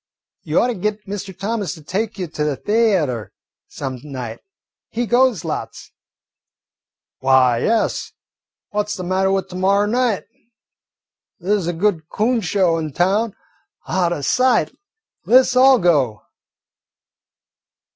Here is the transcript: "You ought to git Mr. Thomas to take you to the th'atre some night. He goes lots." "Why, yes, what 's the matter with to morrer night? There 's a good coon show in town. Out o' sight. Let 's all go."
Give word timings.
"You 0.41 0.59
ought 0.59 0.69
to 0.69 0.73
git 0.73 1.05
Mr. 1.05 1.37
Thomas 1.37 1.75
to 1.75 1.83
take 1.83 2.17
you 2.17 2.25
to 2.25 2.43
the 2.43 2.57
th'atre 2.57 3.29
some 3.67 3.99
night. 4.03 4.39
He 4.89 5.05
goes 5.05 5.45
lots." 5.45 5.91
"Why, 7.19 7.59
yes, 7.59 8.11
what 8.71 8.89
's 8.89 8.95
the 8.95 9.03
matter 9.03 9.31
with 9.31 9.47
to 9.49 9.55
morrer 9.55 9.85
night? 9.85 10.23
There 11.39 11.55
's 11.55 11.67
a 11.67 11.73
good 11.73 12.09
coon 12.09 12.41
show 12.41 12.79
in 12.79 12.93
town. 12.93 13.35
Out 13.87 14.11
o' 14.11 14.21
sight. 14.21 14.73
Let 15.27 15.45
's 15.45 15.55
all 15.55 15.77
go." 15.77 16.23